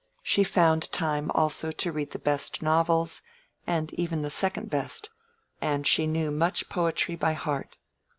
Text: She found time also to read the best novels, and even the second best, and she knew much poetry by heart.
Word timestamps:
She 0.23 0.43
found 0.43 0.91
time 0.91 1.29
also 1.35 1.71
to 1.73 1.91
read 1.91 2.09
the 2.09 2.17
best 2.17 2.63
novels, 2.63 3.21
and 3.67 3.93
even 3.93 4.23
the 4.23 4.31
second 4.31 4.71
best, 4.71 5.11
and 5.61 5.85
she 5.85 6.07
knew 6.07 6.31
much 6.31 6.69
poetry 6.69 7.15
by 7.15 7.33
heart. 7.33 7.77